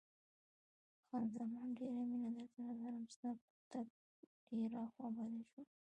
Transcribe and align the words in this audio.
خان 1.07 1.25
زمان: 1.37 1.67
ډېره 1.77 2.01
مینه 2.09 2.29
درسره 2.37 2.71
لرم، 2.81 3.03
ستا 3.13 3.29
په 3.39 3.45
تګ 3.71 3.87
ډېره 4.49 4.81
خوابدې 4.93 5.41
شوم. 5.49 5.65